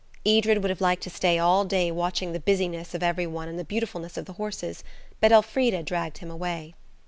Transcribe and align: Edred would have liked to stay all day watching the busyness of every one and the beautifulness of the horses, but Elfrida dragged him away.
Edred 0.25 0.63
would 0.63 0.71
have 0.71 0.81
liked 0.81 1.03
to 1.03 1.11
stay 1.11 1.37
all 1.37 1.63
day 1.63 1.91
watching 1.91 2.33
the 2.33 2.39
busyness 2.39 2.95
of 2.95 3.03
every 3.03 3.27
one 3.27 3.47
and 3.47 3.59
the 3.59 3.63
beautifulness 3.63 4.17
of 4.17 4.25
the 4.25 4.33
horses, 4.33 4.83
but 5.19 5.31
Elfrida 5.31 5.83
dragged 5.83 6.17
him 6.17 6.31
away. 6.31 6.73